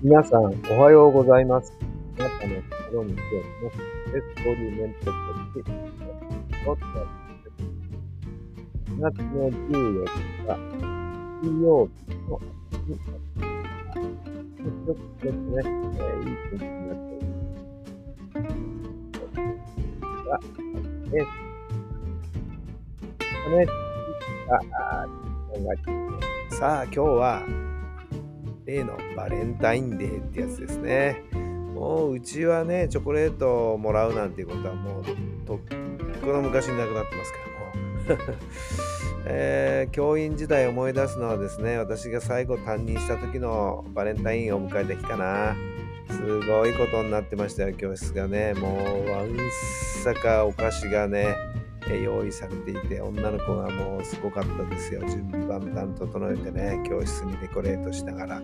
[0.00, 1.76] 皆さん、おはようございます。
[2.20, 3.68] あなたの心に今日の
[4.16, 5.72] エストリーメントとして、
[6.68, 7.62] お伝えします。
[8.92, 10.06] 4月の14
[10.46, 10.60] 日、
[11.42, 13.98] 金曜日の朝になっています。
[14.56, 15.62] ちょっとですね、
[15.98, 17.58] えーいい天気になっております。
[20.28, 20.38] が、
[21.10, 21.26] ね、
[23.56, 23.66] ね、
[24.48, 24.54] あ、
[25.02, 25.90] あ、時間が来て
[26.56, 27.67] さあ、今日は、
[28.68, 31.22] 例のバレンタインデーってやつですね。
[31.74, 35.04] もううちはね、チョコレートをもらうなんていうことはもう
[35.46, 38.38] とっくの昔になくなってますけども。
[39.26, 45.56] えー教員時代思い出すのはですね、私が最後担任した時のバレンタインを迎えた日かな。
[46.10, 48.52] すごいことになってましたよ、教室がね。
[48.54, 49.36] もう、わん
[50.02, 51.36] さかお菓子がね、
[51.90, 55.00] え用意されていて、女の子がもうすごかったですよ。
[55.08, 58.42] 順番段整えてね、教室にデコレートしながら、い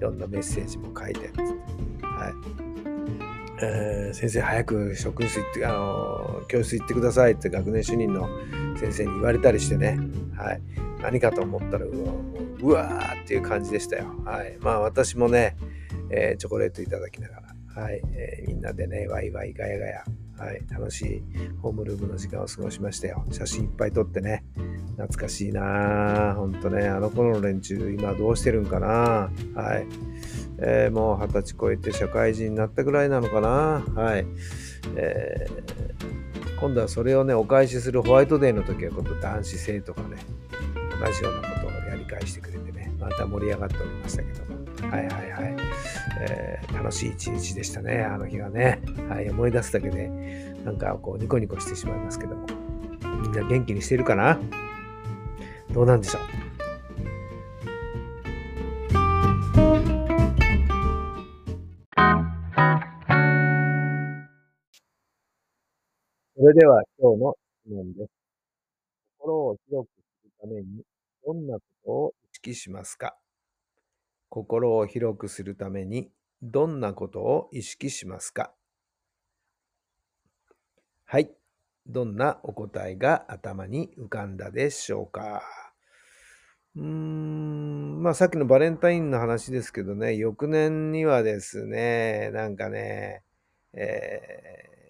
[0.00, 2.62] ろんなメッセージも書いて、ってはい。
[3.64, 8.28] えー先生早く職員室行って、あの教室行ってくださいって学年主任の
[8.76, 9.98] 先生に言われたりしてね、
[10.36, 10.60] はい。
[11.00, 12.12] 何かと思ったら、うわ
[12.60, 14.06] うわーっていう感じでしたよ。
[14.24, 14.56] はい。
[14.60, 15.56] まあ私もね、
[16.10, 17.42] えーチョコレートいただきなが
[17.74, 18.02] ら、はい。
[18.14, 20.04] えーみんなでね、ワイワイガヤガヤ、
[20.38, 20.62] はい。
[20.70, 21.22] 楽しい
[21.60, 23.24] ホームルームの時間を過ごしましたよ。
[23.30, 24.44] 写真いっぱい撮ってね、
[24.96, 26.34] 懐かしいなぁ。
[26.36, 29.86] ほんとね、あの頃の連中、今どうしてるんかなはい。
[30.58, 34.26] えーもう二十歳超えて社会人になったぐらいなのかなはい。
[34.96, 35.92] えー
[36.60, 40.18] 今度はそれをね、お返しするホワイトデーの時は今度男子生徒がね、
[41.04, 44.88] 同じようなことをやり返してくれてね、また盛り上がっておりましたけども。
[44.88, 45.56] はいはいはい。
[46.72, 48.82] 楽しい一日でしたね、あの日はね。
[49.08, 50.08] はい、思い出すだけで、
[50.64, 52.36] なんかこうニコニコしてしまいますけど。
[53.22, 54.40] みんな元気にしてるかな？
[55.72, 56.22] どうなんでしょう？
[66.36, 68.10] それでは今日の質問です。
[69.18, 70.82] 心を広くするために
[71.24, 73.16] どんなことを意識しますか？
[74.28, 76.10] 心を広くするために
[76.42, 78.52] どんなことを意識しますか？
[81.04, 81.30] はい。
[81.86, 85.42] どんなお答えが頭に浮かんだでしょうか？
[86.74, 93.22] うーん、まあさっきのバレンタインの話ですけどね、翌年にはですね、なんかね、
[93.72, 94.82] えー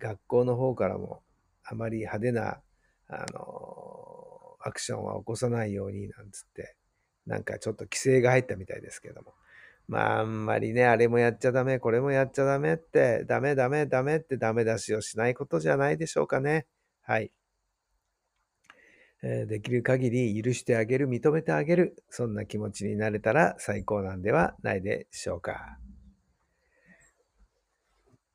[0.00, 1.22] 学校の方からも
[1.62, 2.60] あまり派手な、
[3.08, 6.76] あのアクションは起こさないようになんつって、
[7.24, 9.32] なんかちょっと規制が入ったみたいですけども。
[9.86, 16.66] まあ、あんまりね、あれもやっちゃダメ、これもやっちゃダメって、ダメダメダメってダメ出しをしないことじゃないでしょうかね。
[17.02, 17.32] はい。
[19.22, 25.78] できる限り許してあげる、認めてあげる、そんな気持ちになれたら最高なんではないでしょうか。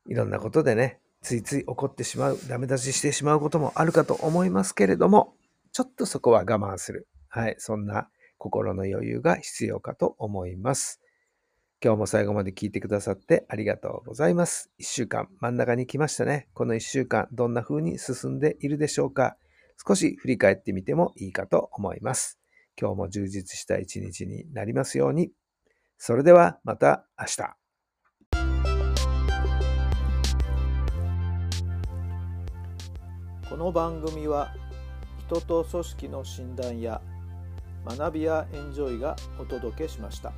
[0.07, 5.35] いろんなことでね、ついつい怒ってしまう、ダメ出ししてしまうこともあるかと思いますけれども、
[5.71, 7.07] ちょっとそこは我慢する。
[7.27, 8.09] はい、そんな
[8.39, 11.01] 心の余裕が必要かと思います。
[11.81, 14.69] 今日も最後まで聞いてくださってありがとうございます。
[14.77, 16.49] 一週間真ん中に来ましたね。
[16.53, 19.37] この一週間どんな風に進んでいるでしょうか
[19.87, 22.37] 少し振り返ってみてもいいかと思います。
[22.77, 25.31] 今日も充実した一日になりますように。
[25.97, 27.59] それではまた明日。
[33.49, 34.53] この番組は
[35.27, 37.01] 人と組織の診断や
[37.85, 40.33] 学びやエンジョイがお届けしました。